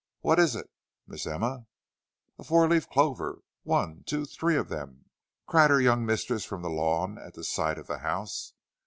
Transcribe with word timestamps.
What 0.21 0.39
is 0.39 0.55
it, 0.55 0.67
Miss 1.05 1.27
Emma?" 1.27 1.67
"A 2.39 2.43
four 2.43 2.67
leaved 2.67 2.89
clover! 2.89 3.43
one, 3.61 4.01
two, 4.07 4.25
three 4.25 4.55
of 4.55 4.67
them," 4.67 5.05
cried 5.45 5.69
her 5.69 5.79
young 5.79 6.07
mistress 6.07 6.43
from 6.43 6.63
the 6.63 6.71
lawn 6.71 7.19
at 7.19 7.35
the 7.35 7.43
side 7.43 7.77
of 7.77 7.85
the 7.85 7.99
house. 7.99 8.53